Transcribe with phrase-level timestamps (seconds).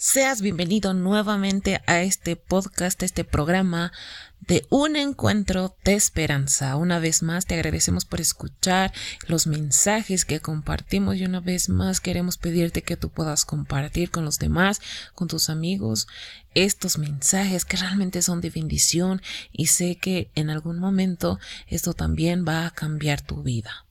[0.00, 3.90] Seas bienvenido nuevamente a este podcast, este programa
[4.38, 6.76] de un encuentro de esperanza.
[6.76, 8.92] Una vez más te agradecemos por escuchar
[9.26, 14.24] los mensajes que compartimos y una vez más queremos pedirte que tú puedas compartir con
[14.24, 14.80] los demás,
[15.16, 16.06] con tus amigos,
[16.54, 19.20] estos mensajes que realmente son de bendición
[19.50, 23.84] y sé que en algún momento esto también va a cambiar tu vida.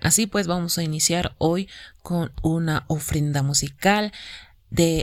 [0.00, 1.68] Así pues vamos a iniciar hoy
[2.02, 4.12] con una ofrenda musical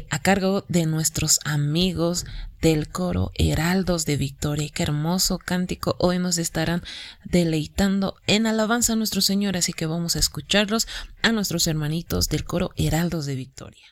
[0.10, 2.26] a cargo de nuestros amigos
[2.62, 4.70] del coro Heraldos de Victoria.
[4.74, 5.96] Qué hermoso cántico.
[6.00, 6.84] Hoy nos estarán
[7.24, 10.88] deleitando en alabanza a nuestro Señor, así que vamos a escucharlos
[11.22, 13.86] a nuestros hermanitos del coro Heraldos de Victoria.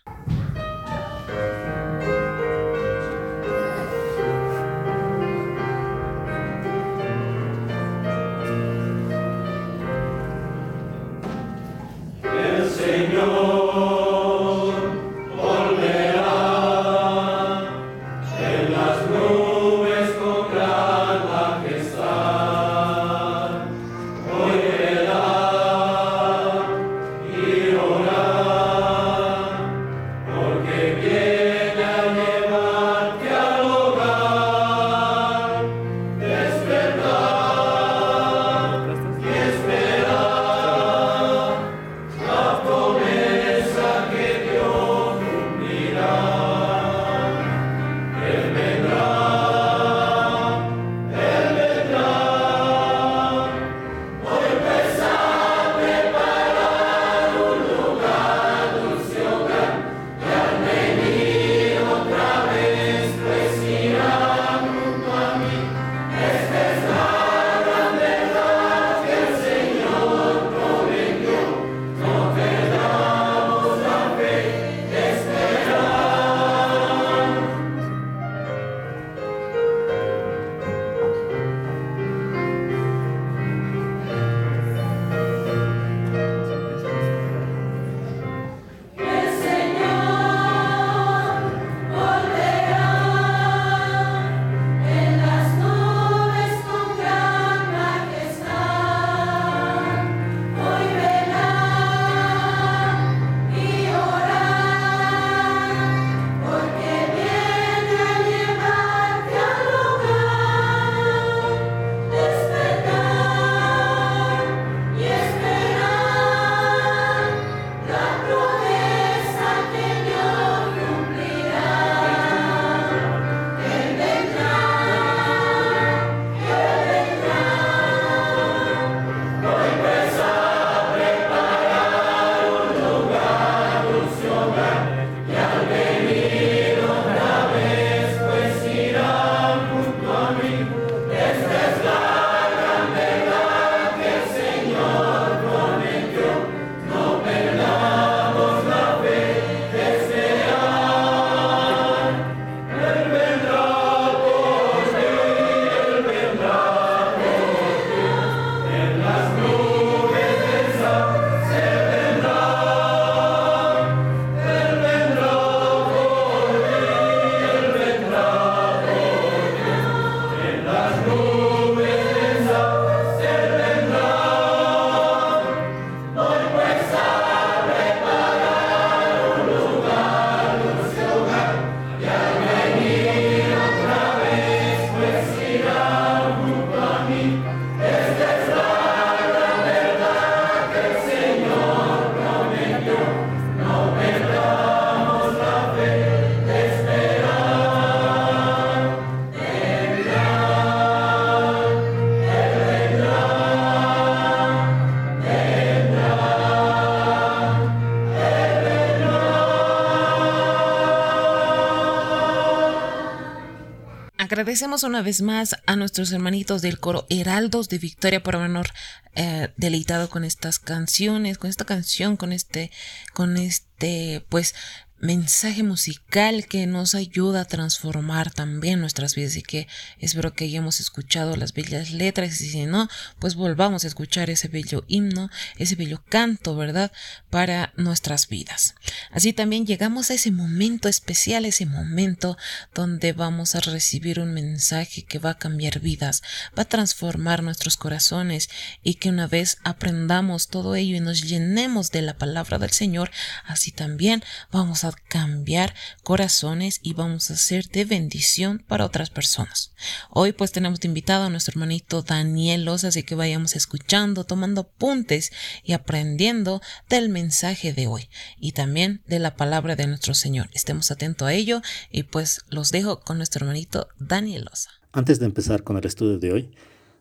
[214.51, 218.68] Agradecemos una vez más a nuestros hermanitos del coro Heraldos de Victoria por habernos
[219.15, 222.69] eh, deleitado con estas canciones, con esta canción, con este,
[223.13, 224.53] con este, pues,
[225.01, 229.68] mensaje musical que nos ayuda a transformar también nuestras vidas y que
[229.98, 232.88] espero que hayamos escuchado las bellas letras y si no,
[233.18, 236.92] pues volvamos a escuchar ese bello himno, ese bello canto, ¿verdad?
[237.31, 238.75] Para nuestras vidas.
[239.09, 242.38] Así también llegamos a ese momento especial, ese momento
[242.75, 246.21] donde vamos a recibir un mensaje que va a cambiar vidas,
[246.56, 248.50] va a transformar nuestros corazones
[248.83, 253.09] y que una vez aprendamos todo ello y nos llenemos de la palabra del Señor,
[253.45, 255.73] así también vamos a cambiar
[256.03, 259.73] corazones y vamos a ser de bendición para otras personas.
[260.09, 265.31] Hoy pues tenemos invitado a nuestro hermanito Daniel Loza, así que vayamos escuchando, tomando apuntes
[265.63, 268.09] y aprendiendo del mensaje de hoy
[268.39, 270.49] y también de la palabra de nuestro Señor.
[270.53, 271.61] Estemos atentos a ello
[271.91, 274.69] y pues los dejo con nuestro hermanito Daniel Loza.
[274.91, 276.55] Antes de empezar con el estudio de hoy,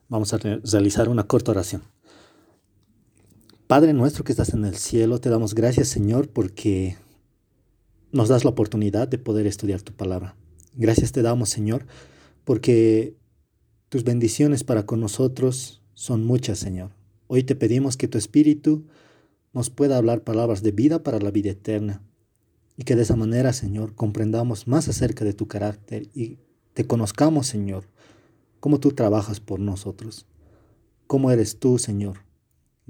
[0.08, 1.82] vamos a realizar una corta oración.
[3.66, 6.96] Padre nuestro que estás en el cielo, te damos gracias Señor porque
[8.12, 10.36] nos das la oportunidad de poder estudiar tu palabra.
[10.74, 11.86] Gracias te damos Señor
[12.44, 13.16] porque
[13.88, 16.90] tus bendiciones para con nosotros son muchas Señor.
[17.26, 18.86] Hoy te pedimos que tu Espíritu
[19.52, 22.02] nos pueda hablar palabras de vida para la vida eterna
[22.76, 26.38] y que de esa manera Señor comprendamos más acerca de tu carácter y
[26.74, 27.84] te conozcamos Señor,
[28.60, 30.26] cómo tú trabajas por nosotros,
[31.06, 32.30] cómo eres tú Señor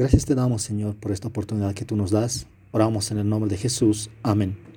[0.01, 2.47] Gracias te damos, Señor, por esta oportunidad que tú nos das.
[2.71, 4.09] Oramos en el nombre de Jesús.
[4.23, 4.70] Amén.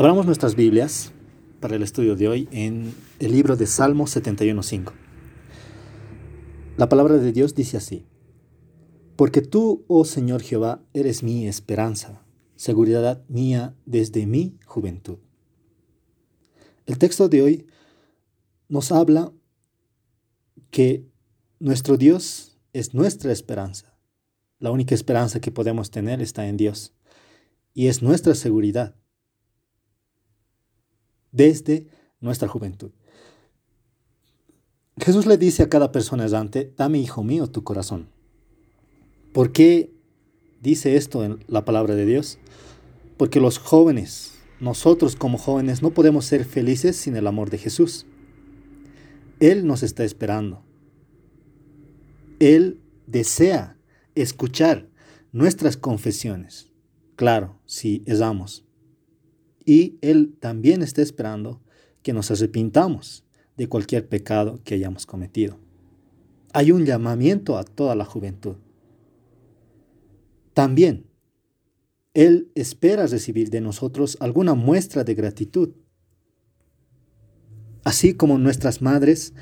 [0.00, 1.12] Abramos nuestras Biblias
[1.60, 4.92] para el estudio de hoy en el libro de Salmo 71.5.
[6.78, 8.06] La palabra de Dios dice así.
[9.16, 12.24] Porque tú, oh Señor Jehová, eres mi esperanza,
[12.56, 15.18] seguridad mía desde mi juventud.
[16.86, 17.66] El texto de hoy
[18.70, 19.34] nos habla
[20.70, 21.10] que
[21.58, 23.98] nuestro Dios es nuestra esperanza.
[24.60, 26.94] La única esperanza que podemos tener está en Dios
[27.74, 28.96] y es nuestra seguridad
[31.32, 31.86] desde
[32.20, 32.90] nuestra juventud.
[34.98, 38.10] Jesús le dice a cada persona errante, dame, hijo mío, tu corazón.
[39.32, 39.94] ¿Por qué
[40.60, 42.38] dice esto en la palabra de Dios?
[43.16, 48.06] Porque los jóvenes, nosotros como jóvenes, no podemos ser felices sin el amor de Jesús.
[49.38, 50.62] Él nos está esperando.
[52.40, 53.78] Él desea
[54.14, 54.88] escuchar
[55.32, 56.70] nuestras confesiones.
[57.16, 58.66] Claro, si erramos.
[59.70, 61.62] Y Él también está esperando
[62.02, 63.24] que nos arrepintamos
[63.56, 65.60] de cualquier pecado que hayamos cometido.
[66.52, 68.56] Hay un llamamiento a toda la juventud.
[70.54, 71.06] También,
[72.14, 75.70] Él espera recibir de nosotros alguna muestra de gratitud.
[77.84, 79.34] Así como nuestras madres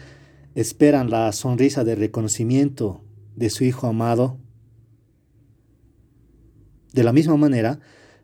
[0.54, 3.02] esperan la sonrisa de reconocimiento
[3.34, 4.38] de su Hijo amado.
[6.92, 7.80] De la misma manera,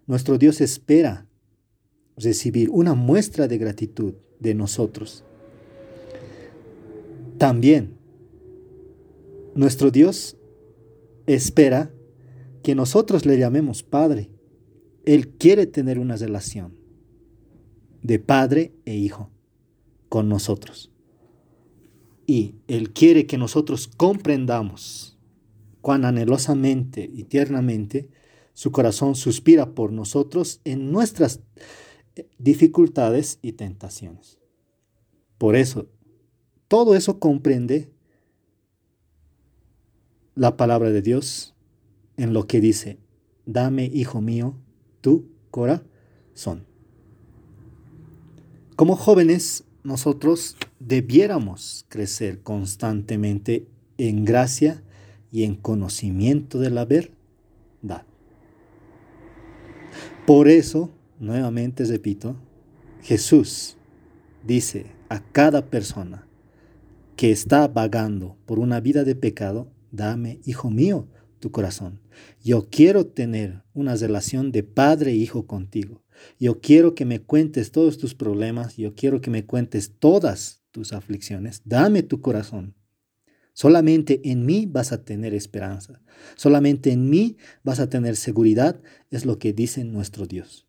[0.06, 1.26] nuestro Dios espera
[2.16, 5.24] recibir una muestra de gratitud de nosotros.
[7.38, 7.96] También,
[9.54, 10.36] nuestro Dios
[11.26, 11.90] espera
[12.62, 14.30] que nosotros le llamemos Padre.
[15.04, 16.76] Él quiere tener una relación
[18.02, 19.30] de Padre e Hijo
[20.08, 20.90] con nosotros.
[22.26, 25.18] Y Él quiere que nosotros comprendamos
[25.80, 28.08] cuán anhelosamente y tiernamente
[28.54, 31.40] su corazón suspira por nosotros en nuestras
[32.38, 34.38] dificultades y tentaciones.
[35.38, 35.88] Por eso,
[36.68, 37.90] todo eso comprende
[40.34, 41.54] la palabra de Dios
[42.16, 42.98] en lo que dice,
[43.46, 44.56] dame, hijo mío,
[45.00, 46.66] tu corazón.
[48.76, 53.68] Como jóvenes, nosotros debiéramos crecer constantemente
[53.98, 54.82] en gracia
[55.30, 58.04] y en conocimiento de la verdad.
[60.26, 62.36] Por eso, nuevamente repito,
[63.02, 63.76] Jesús
[64.46, 66.26] dice a cada persona
[67.16, 71.08] que está vagando por una vida de pecado, dame, hijo mío,
[71.38, 72.00] tu corazón.
[72.42, 76.02] Yo quiero tener una relación de padre e hijo contigo.
[76.40, 80.92] Yo quiero que me cuentes todos tus problemas, yo quiero que me cuentes todas tus
[80.92, 81.62] aflicciones.
[81.64, 82.74] Dame tu corazón.
[83.52, 86.00] Solamente en mí vas a tener esperanza.
[86.34, 90.66] Solamente en mí vas a tener seguridad, es lo que dice nuestro Dios.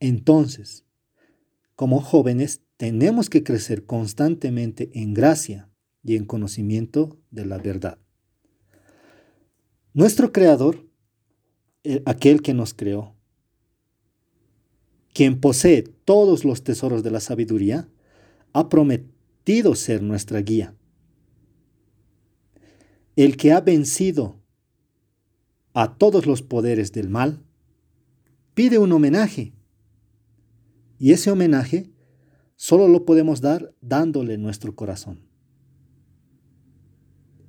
[0.00, 0.84] Entonces,
[1.76, 5.70] como jóvenes, tenemos que crecer constantemente en gracia
[6.02, 7.98] y en conocimiento de la verdad.
[9.92, 10.88] Nuestro Creador,
[12.06, 13.14] aquel que nos creó,
[15.12, 17.88] quien posee todos los tesoros de la sabiduría,
[18.52, 20.74] ha prometido ser nuestra guía.
[23.16, 24.40] El que ha vencido
[25.74, 27.42] a todos los poderes del mal,
[28.54, 29.52] pide un homenaje.
[31.00, 31.90] Y ese homenaje
[32.56, 35.26] solo lo podemos dar dándole nuestro corazón.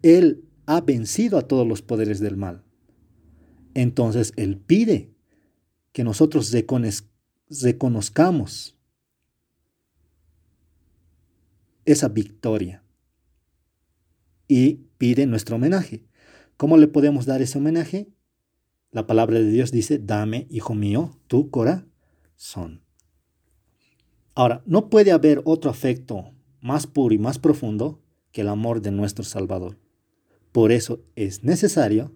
[0.01, 2.63] Él ha vencido a todos los poderes del mal.
[3.73, 5.13] Entonces Él pide
[5.91, 6.55] que nosotros
[7.49, 8.77] reconozcamos
[11.83, 12.85] esa victoria
[14.47, 16.05] y pide nuestro homenaje.
[16.55, 18.13] ¿Cómo le podemos dar ese homenaje?
[18.91, 22.81] La palabra de Dios dice, dame, hijo mío, tu corazón.
[24.33, 28.91] Ahora, no puede haber otro afecto más puro y más profundo que el amor de
[28.91, 29.77] nuestro Salvador.
[30.51, 32.13] Por eso es necesario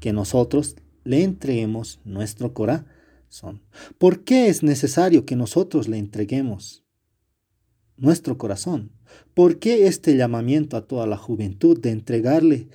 [0.00, 3.62] que nosotros le entreguemos nuestro corazón.
[3.98, 6.84] ¿Por qué es necesario que nosotros le entreguemos
[7.96, 8.92] nuestro corazón?
[9.34, 12.68] ¿Por qué este llamamiento a toda la juventud de entregarle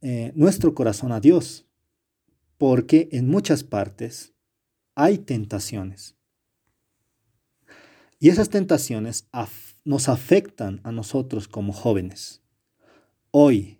[0.00, 1.66] eh, nuestro corazón a Dios?
[2.56, 4.34] Porque en muchas partes
[4.94, 6.17] hay tentaciones.
[8.20, 9.28] Y esas tentaciones
[9.84, 12.42] nos afectan a nosotros como jóvenes.
[13.30, 13.78] Hoy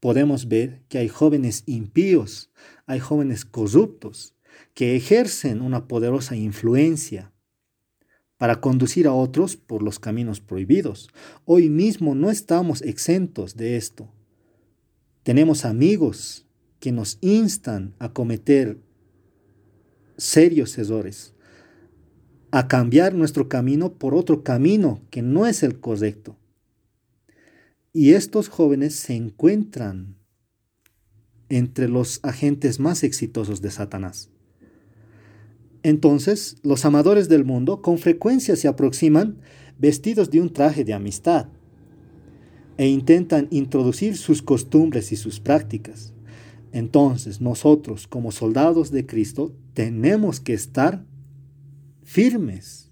[0.00, 2.50] podemos ver que hay jóvenes impíos,
[2.86, 4.34] hay jóvenes corruptos,
[4.74, 7.32] que ejercen una poderosa influencia
[8.36, 11.08] para conducir a otros por los caminos prohibidos.
[11.44, 14.12] Hoy mismo no estamos exentos de esto.
[15.22, 16.46] Tenemos amigos
[16.80, 18.78] que nos instan a cometer
[20.16, 21.34] serios errores,
[22.50, 26.36] a cambiar nuestro camino por otro camino que no es el correcto.
[27.92, 30.16] Y estos jóvenes se encuentran
[31.48, 34.30] entre los agentes más exitosos de Satanás.
[35.82, 39.38] Entonces, los amadores del mundo con frecuencia se aproximan
[39.78, 41.48] vestidos de un traje de amistad
[42.76, 46.12] e intentan introducir sus costumbres y sus prácticas.
[46.72, 51.04] Entonces, nosotros como soldados de Cristo tenemos que estar
[52.10, 52.90] firmes,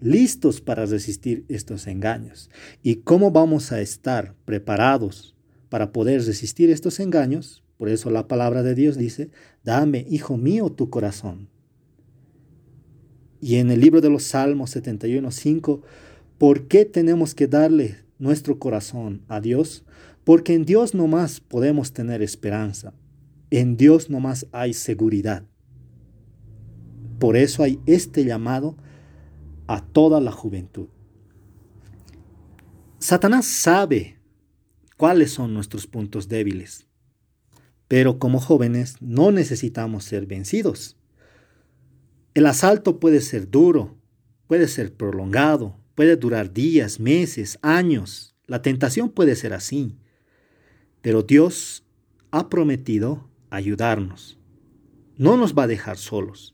[0.00, 2.48] listos para resistir estos engaños.
[2.82, 5.36] ¿Y cómo vamos a estar preparados
[5.68, 7.62] para poder resistir estos engaños?
[7.76, 9.30] Por eso la palabra de Dios dice,
[9.64, 11.50] dame, hijo mío, tu corazón.
[13.38, 15.82] Y en el libro de los Salmos 71, 5,
[16.38, 19.84] ¿por qué tenemos que darle nuestro corazón a Dios?
[20.24, 22.94] Porque en Dios no más podemos tener esperanza.
[23.50, 25.44] En Dios no más hay seguridad.
[27.18, 28.76] Por eso hay este llamado
[29.66, 30.88] a toda la juventud.
[32.98, 34.18] Satanás sabe
[34.96, 36.86] cuáles son nuestros puntos débiles,
[37.88, 40.96] pero como jóvenes no necesitamos ser vencidos.
[42.34, 43.96] El asalto puede ser duro,
[44.46, 48.34] puede ser prolongado, puede durar días, meses, años.
[48.46, 49.96] La tentación puede ser así,
[51.00, 51.84] pero Dios
[52.30, 54.38] ha prometido ayudarnos.
[55.16, 56.53] No nos va a dejar solos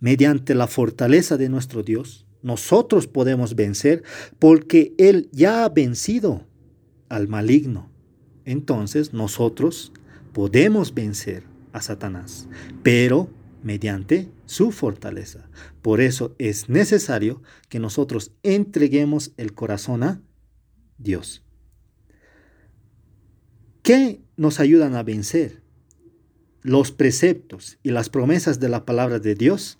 [0.00, 4.02] mediante la fortaleza de nuestro Dios, nosotros podemos vencer
[4.38, 6.46] porque Él ya ha vencido
[7.08, 7.90] al maligno.
[8.44, 9.92] Entonces nosotros
[10.32, 12.48] podemos vencer a Satanás,
[12.82, 13.28] pero
[13.62, 15.48] mediante su fortaleza.
[15.82, 20.22] Por eso es necesario que nosotros entreguemos el corazón a
[20.98, 21.44] Dios.
[23.82, 25.62] ¿Qué nos ayudan a vencer?
[26.62, 29.78] Los preceptos y las promesas de la palabra de Dios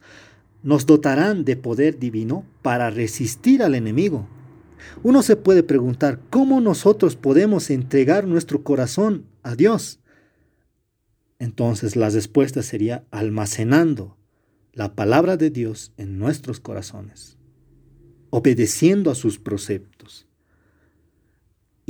[0.62, 4.28] nos dotarán de poder divino para resistir al enemigo.
[5.02, 10.00] Uno se puede preguntar, ¿cómo nosotros podemos entregar nuestro corazón a Dios?
[11.38, 14.16] Entonces la respuesta sería almacenando
[14.72, 17.38] la palabra de Dios en nuestros corazones,
[18.30, 20.29] obedeciendo a sus preceptos.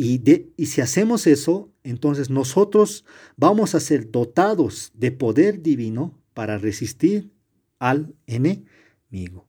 [0.03, 3.05] Y, si hacemos eso, entonces nosotros
[3.37, 7.35] vamos a ser dotados de poder divino para resistir
[7.79, 9.47] al enemigo.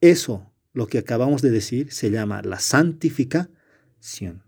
[0.00, 4.44] Eso, lo que acabamos de decir, se llama la santificación.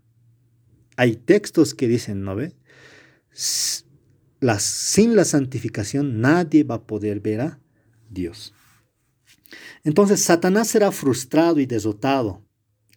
[0.95, 2.55] Hay textos que dicen, ¿no ve?
[3.33, 7.59] sin la santificación nadie va a poder ver a
[8.09, 8.53] Dios.
[9.83, 12.41] Entonces Satanás será frustrado y desotado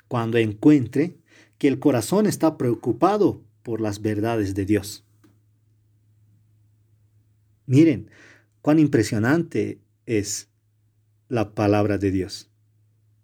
[0.08, 1.16] cuando encuentre
[1.58, 5.04] que el corazón está preocupado por las verdades de Dios.
[7.66, 8.10] Miren
[8.62, 10.48] cuán impresionante es
[11.28, 12.50] la palabra de Dios.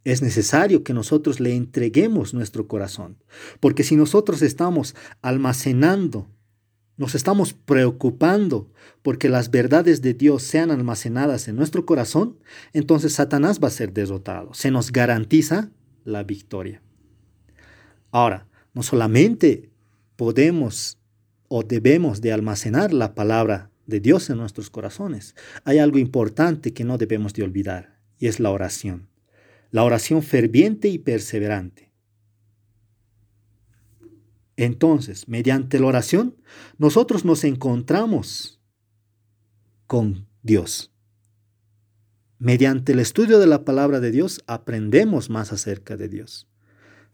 [0.04, 3.18] Es necesario que nosotros le entreguemos nuestro corazón,
[3.60, 6.28] porque si nosotros estamos almacenando,
[6.96, 8.70] nos estamos preocupando
[9.02, 12.38] porque las verdades de Dios sean almacenadas en nuestro corazón,
[12.72, 14.52] entonces Satanás va a ser derrotado.
[14.54, 15.70] Se nos garantiza
[16.04, 16.82] la victoria.
[18.10, 19.70] Ahora, no solamente
[20.16, 20.98] podemos
[21.48, 26.84] o debemos de almacenar la palabra de Dios en nuestros corazones, hay algo importante que
[26.84, 29.08] no debemos de olvidar y es la oración.
[29.70, 31.92] La oración ferviente y perseverante.
[34.56, 36.36] Entonces, mediante la oración,
[36.78, 38.60] nosotros nos encontramos
[39.86, 40.91] con Dios.
[42.42, 46.48] Mediante el estudio de la palabra de Dios aprendemos más acerca de Dios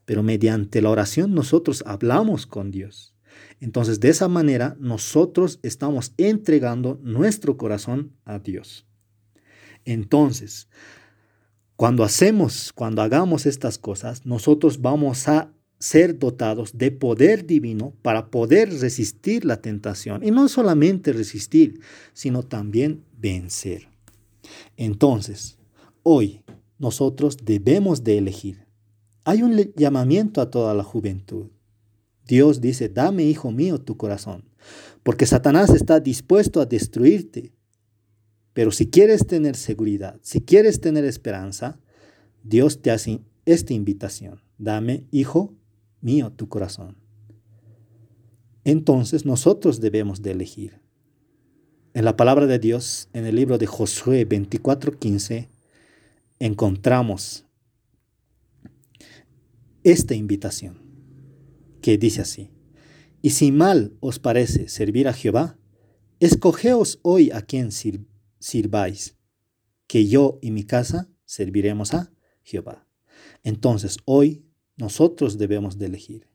[0.08, 3.14] pero mediante la oración nosotros hablamos con Dios.
[3.60, 8.86] Entonces, de esa manera, nosotros estamos entregando nuestro corazón a Dios.
[9.84, 10.70] Entonces,
[11.76, 18.30] cuando hacemos, cuando hagamos estas cosas, nosotros vamos a ser dotados de poder divino para
[18.30, 20.24] poder resistir la tentación.
[20.24, 21.80] Y no solamente resistir,
[22.14, 23.90] sino también vencer.
[24.76, 25.58] Entonces,
[26.02, 26.44] hoy
[26.78, 28.66] nosotros debemos de elegir.
[29.24, 31.48] Hay un llamamiento a toda la juventud.
[32.26, 34.44] Dios dice, dame, hijo mío, tu corazón,
[35.02, 37.52] porque Satanás está dispuesto a destruirte.
[38.52, 41.80] Pero si quieres tener seguridad, si quieres tener esperanza,
[42.42, 44.42] Dios te hace esta invitación.
[44.58, 45.54] Dame, hijo
[46.00, 46.96] mío, tu corazón.
[48.64, 50.80] Entonces nosotros debemos de elegir.
[51.98, 55.48] En la palabra de Dios, en el libro de Josué 24:15,
[56.38, 57.44] encontramos
[59.82, 60.80] esta invitación
[61.82, 62.52] que dice así,
[63.20, 65.58] y si mal os parece servir a Jehová,
[66.20, 69.16] escogeos hoy a quien sirváis,
[69.88, 72.12] que yo y mi casa serviremos a
[72.44, 72.86] Jehová.
[73.42, 74.44] Entonces hoy
[74.76, 76.28] nosotros debemos de elegir.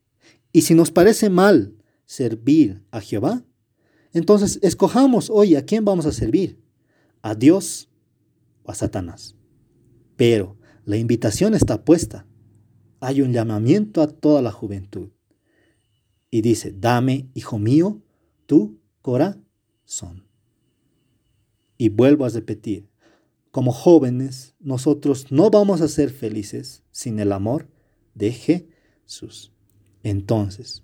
[0.51, 3.46] Y si nos parece mal servir a Jehová,
[4.13, 6.60] entonces escojamos hoy a quién vamos a servir,
[7.22, 7.89] a Dios
[8.63, 9.36] o a Satanás.
[10.15, 12.27] Pero la invitación está puesta.
[13.00, 15.10] Hay un llamamiento a toda la juventud
[16.29, 18.01] y dice, dame, hijo mío,
[18.46, 20.27] tu corazón.
[21.77, 22.89] Y vuelvo a repetir,
[23.51, 27.70] como jóvenes, nosotros no vamos a ser felices sin el amor
[28.15, 29.53] de Jesús.
[30.01, 30.84] Entonces,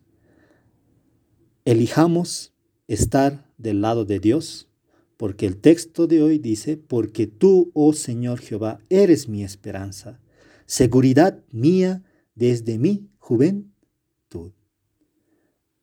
[1.65, 2.53] elijamos
[2.89, 4.67] estar del lado de Dios,
[5.15, 10.19] porque el texto de hoy dice, porque tú, oh Señor Jehová, eres mi esperanza,
[10.65, 12.03] seguridad mía
[12.34, 14.53] desde mi juventud.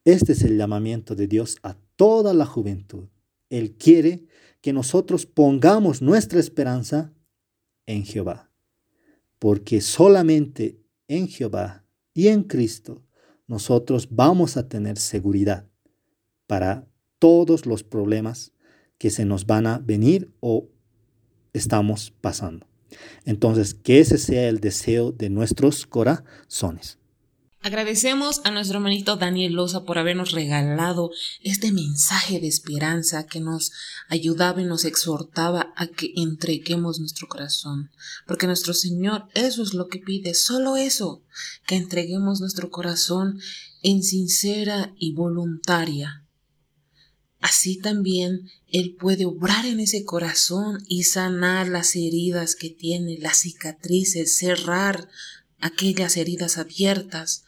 [0.05, 3.09] Este es el llamamiento de Dios a toda la juventud.
[3.51, 4.27] Él quiere
[4.61, 7.13] que nosotros pongamos nuestra esperanza
[7.87, 8.51] en Jehová,
[9.39, 13.05] porque solamente en Jehová y en Cristo
[13.47, 15.69] nosotros vamos a tener seguridad
[16.49, 18.53] para todos los problemas
[18.99, 20.69] que se nos van a venir o
[21.53, 22.67] estamos pasando.
[23.25, 26.99] Entonces, que ese sea el deseo de nuestros corazones.
[27.63, 31.11] Agradecemos a nuestro hermanito Daniel Loza por habernos regalado
[31.43, 33.73] este mensaje de esperanza que nos
[34.09, 37.91] ayudaba y nos exhortaba a que entreguemos nuestro corazón.
[38.25, 41.25] Porque nuestro Señor eso es lo que pide, solo eso,
[41.67, 43.41] que entreguemos nuestro corazón
[43.83, 46.26] en sincera y voluntaria.
[47.47, 53.39] Así también Él puede obrar en ese corazón y sanar las heridas que tiene, las
[53.39, 55.09] cicatrices, cerrar
[55.61, 57.45] aquellas heridas abiertas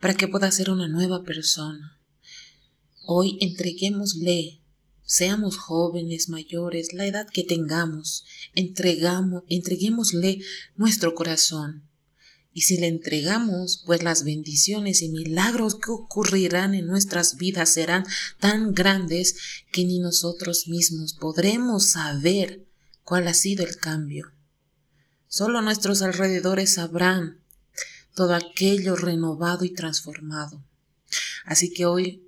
[0.00, 2.00] para que pueda ser una nueva persona.
[3.04, 4.62] Hoy entreguémosle,
[5.02, 10.38] seamos jóvenes, mayores, la edad que tengamos, entregamos, entreguémosle
[10.74, 11.86] nuestro corazón.
[12.56, 18.06] Y si le entregamos, pues las bendiciones y milagros que ocurrirán en nuestras vidas serán
[18.38, 19.36] tan grandes
[19.72, 22.64] que ni nosotros mismos podremos saber
[23.02, 24.30] cuál ha sido el cambio.
[25.26, 27.40] Solo nuestros alrededores sabrán
[28.14, 30.64] todo aquello renovado y transformado.
[31.44, 32.22] Así que hoy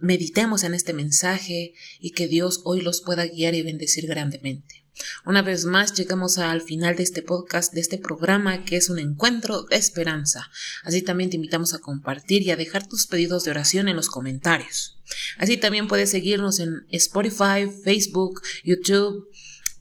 [0.00, 4.85] meditemos en este mensaje y que Dios hoy los pueda guiar y bendecir grandemente.
[5.24, 8.98] Una vez más llegamos al final de este podcast, de este programa que es un
[8.98, 10.50] encuentro de esperanza.
[10.84, 14.08] Así también te invitamos a compartir y a dejar tus pedidos de oración en los
[14.08, 14.98] comentarios.
[15.38, 19.28] Así también puedes seguirnos en Spotify, Facebook, YouTube,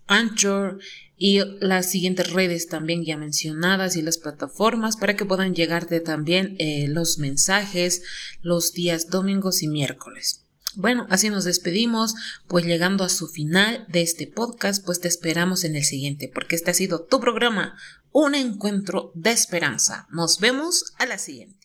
[0.08, 0.80] Anchor
[1.17, 6.56] y las siguientes redes también ya mencionadas y las plataformas para que puedan llegarte también
[6.60, 8.04] eh, los mensajes
[8.41, 10.44] los días domingos y miércoles.
[10.77, 12.15] Bueno, así nos despedimos,
[12.47, 16.55] pues llegando a su final de este podcast, pues te esperamos en el siguiente, porque
[16.55, 17.77] este ha sido tu programa,
[18.11, 20.07] un encuentro de esperanza.
[20.11, 21.64] Nos vemos a la siguiente.